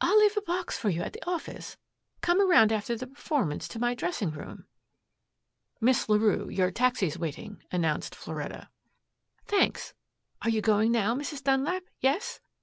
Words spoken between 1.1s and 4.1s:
the office. Come around after the performance to my